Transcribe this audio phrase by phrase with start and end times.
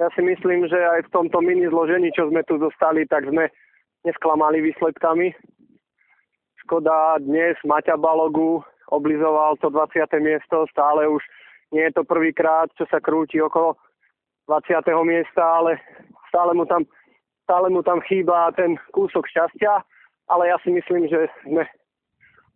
[0.00, 3.52] ja si myslím, že aj v tomto mini zložení, čo sme tu dostali, tak sme
[4.08, 5.36] nesklamali výsledkami.
[6.64, 10.08] Škoda dnes Maťa Balogu oblizoval to 20.
[10.24, 11.20] miesto, stále už
[11.76, 13.76] nie je to prvýkrát, čo sa krúti okolo
[14.48, 14.80] 20.
[15.04, 15.76] miesta, ale
[16.32, 16.88] stále mu tam,
[17.44, 19.84] stále mu tam chýba ten kúsok šťastia,
[20.32, 21.68] ale ja si myslím, že sme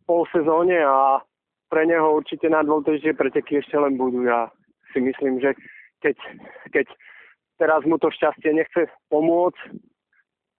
[0.08, 1.20] pol sezóne a
[1.68, 4.24] pre neho určite najdôležitejšie preteky ešte len budú.
[4.24, 4.48] Ja
[4.96, 5.52] si myslím, že
[6.00, 6.16] keď,
[6.72, 6.86] keď
[7.58, 9.60] teraz mu to šťastie nechce pomôcť,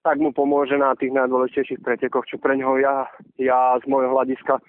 [0.06, 3.10] tak mu pomôže na tých najdôležitejších pretekoch, čo pre neho ja,
[3.42, 4.62] ja z môjho hľadiska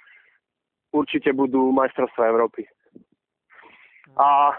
[0.90, 2.66] určite budú majstrovstvá Európy.
[4.18, 4.58] A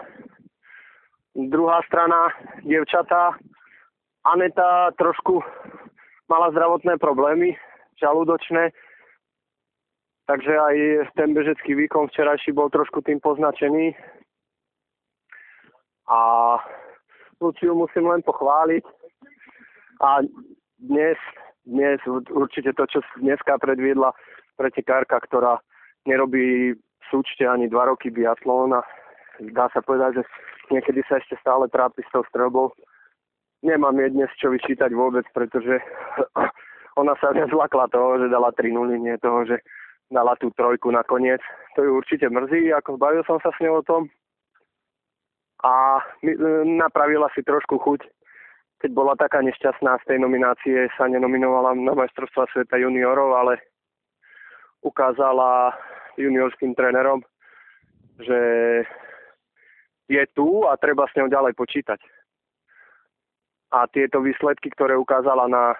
[1.35, 2.31] druhá strana,
[2.63, 3.35] dievčatá,
[4.23, 5.43] Aneta trošku
[6.31, 7.59] mala zdravotné problémy,
[7.99, 8.71] žalúdočné,
[10.27, 10.75] takže aj
[11.17, 13.95] ten bežecký výkon včerajší bol trošku tým poznačený.
[16.07, 16.19] A
[17.39, 18.83] Luciu musím len pochváliť.
[19.99, 20.23] A
[20.79, 21.19] dnes,
[21.67, 21.99] dnes
[22.31, 24.15] určite to, čo dneska predviedla
[24.55, 25.59] pretekárka, ktorá
[26.07, 26.75] nerobí
[27.11, 28.79] súčte ani dva roky biatlón
[29.47, 30.23] dá sa povedať, že
[30.71, 32.75] niekedy sa ešte stále trápi s tou strelbou.
[33.63, 35.79] Nemám jej dnes čo vyčítať vôbec, pretože
[37.01, 39.63] ona sa nezlakla toho, že dala 3 0, nie toho, že
[40.11, 41.39] dala tú trojku nakoniec.
[41.75, 44.11] To ju určite mrzí, ako bavil som sa s ňou o tom
[45.63, 48.01] a e, napravila si trošku chuť,
[48.79, 53.59] keď bola taká nešťastná z tej nominácie, sa nenominovala na majstrovstva sveta juniorov, ale
[54.79, 55.75] ukázala
[56.15, 57.19] juniorským trénerom,
[58.23, 58.39] že
[60.07, 61.99] je tu a treba s ňou ďalej počítať.
[63.75, 65.75] A tieto výsledky, ktoré ukázala na,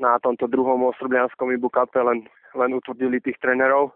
[0.00, 3.94] na tomto druhom ostroblianskom Ibu Cup, len, len utvrdili tých trénerov.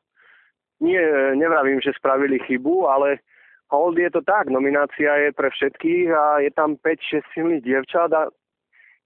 [0.79, 3.19] Nie, nevravím, že spravili chybu, ale
[3.69, 8.33] Hold je to tak, nominácia je pre všetkých a je tam 5-6 silných dievčat a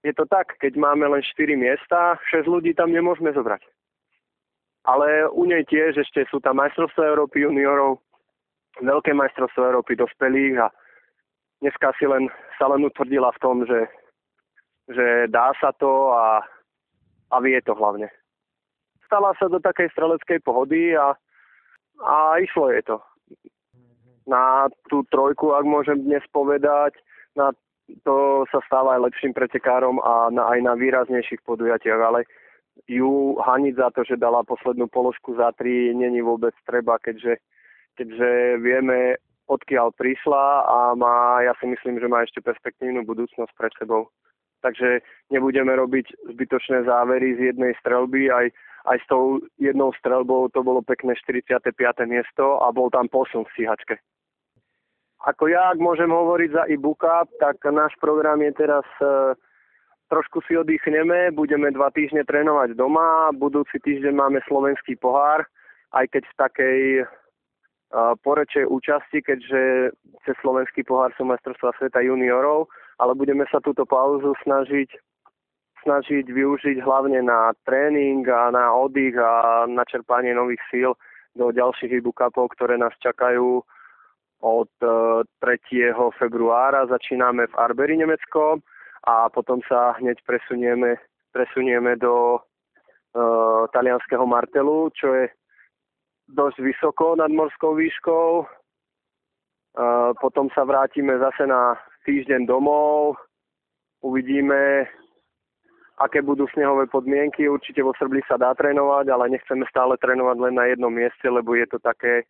[0.07, 3.59] je to tak, keď máme len 4 miesta, 6 ľudí tam nemôžeme zobrať.
[4.87, 7.99] Ale u nej tiež ešte sú tam majstrovstvá Európy juniorov,
[8.79, 10.67] veľké majstrovstvá Európy dospelých a
[11.59, 13.87] dneska si len, sa len v tom, že,
[14.91, 16.39] že dá sa to a,
[17.31, 18.07] a vie to hlavne.
[19.07, 21.15] Stala sa do takej streleckej pohody a,
[21.99, 22.97] a išlo je to
[24.27, 26.95] na tú trojku, ak môžem dnes povedať,
[27.35, 27.51] na
[28.07, 32.23] to sa stáva aj lepším pretekárom a na, aj na výraznejších podujatiach, ale
[32.87, 37.37] ju haniť za to, že dala poslednú položku za tri, není vôbec treba, keďže,
[37.99, 39.19] keďže vieme,
[39.51, 44.07] odkiaľ prišla a má, ja si myslím, že má ešte perspektívnu budúcnosť pred sebou.
[44.63, 48.47] Takže nebudeme robiť zbytočné závery z jednej strelby, aj,
[48.83, 51.71] aj s tou jednou strelbou to bolo pekné 45.
[52.07, 53.95] miesto a bol tam posun v stíhačke.
[55.23, 59.39] Ako ja, ak môžem hovoriť za e-booka, tak náš program je teraz e,
[60.11, 65.47] trošku si oddychneme, budeme dva týždne trénovať doma, budúci týždeň máme slovenský pohár,
[65.95, 67.03] aj keď v takej e,
[68.19, 69.95] porečej účasti, keďže
[70.27, 72.67] cez slovenský pohár sú majstrovstvá sveta juniorov,
[72.99, 74.91] ale budeme sa túto pauzu snažiť
[75.83, 80.95] snažiť využiť hlavne na tréning a na oddych a na čerpanie nových síl
[81.35, 82.01] do ďalších e
[82.31, 83.61] ktoré nás čakajú
[84.43, 85.23] od 3.
[85.39, 88.59] E, februára začíname v Arberi, Nemecko
[89.03, 90.95] a potom sa hneď presunieme,
[91.35, 95.27] presunieme do uh, talianského Martelu, čo je
[96.31, 98.27] dosť vysoko nad morskou výškou.
[99.75, 101.75] Uh, potom sa vrátime zase na
[102.07, 103.19] týždeň domov,
[103.99, 104.87] uvidíme,
[106.01, 107.45] aké budú snehové podmienky.
[107.45, 111.53] Určite vo Srbli sa dá trénovať, ale nechceme stále trénovať len na jednom mieste, lebo
[111.53, 112.25] je to také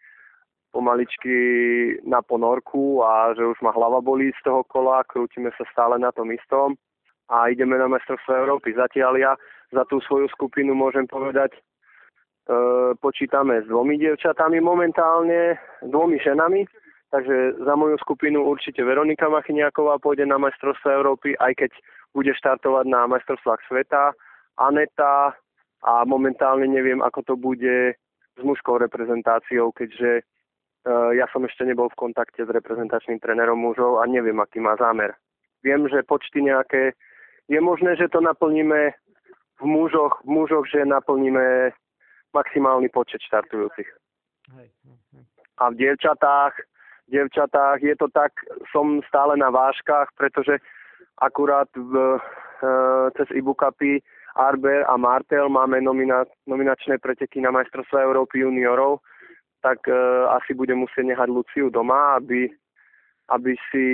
[0.73, 1.37] pomaličky
[2.01, 6.09] na ponorku a že už ma hlava bolí z toho kola, krútime sa stále na
[6.09, 6.73] tom istom
[7.29, 8.73] a ideme na mestrovstvo Európy.
[8.73, 9.31] Zatiaľ ja
[9.69, 11.59] za tú svoju skupinu môžem povedať, e,
[12.97, 16.65] počítame s dvomi dievčatami momentálne, dvomi ženami,
[17.13, 21.71] takže za moju skupinu určite Veronika Machyniaková pôjde na majstrovstvo Európy, aj keď
[22.17, 24.17] bude štartovať na majstrovstvách sveta,
[24.57, 25.37] Aneta
[25.85, 27.93] a momentálne neviem, ako to bude
[28.33, 30.25] s mužskou reprezentáciou, keďže
[30.83, 34.75] Eh, ja som ešte nebol v kontakte s reprezentačným trénerom mužov a neviem, aký má
[34.75, 35.15] zámer.
[35.63, 36.91] Viem, že počty nejaké,
[37.47, 38.91] je možné, že to naplníme
[39.63, 41.71] v mužoch, v mužoch že naplníme
[42.35, 43.87] maximálny počet štartujúcich.
[45.55, 46.51] A v dievčatách,
[47.07, 48.31] v dievčatách je to tak,
[48.71, 50.59] som stále na váškach, pretože
[51.19, 52.19] akurát v, e,
[53.19, 53.99] cez Ibukapy
[54.35, 59.05] Arber a Martel máme nomina, nominačné preteky na majstrovstvo Európy juniorov,
[59.61, 62.51] tak uh, asi budem musieť nehať Luciu doma, aby,
[63.31, 63.87] aby, si,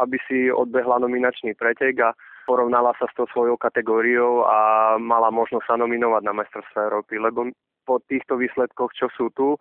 [0.00, 2.10] aby si odbehla nominačný pretek a
[2.48, 4.58] porovnala sa s tou svojou kategóriou a
[4.98, 7.52] mala možnosť sa nominovať na majstrovstvo Európy, lebo
[7.84, 9.56] po týchto výsledkoch, čo sú tu,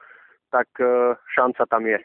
[0.52, 2.00] tak e, šanca tam je.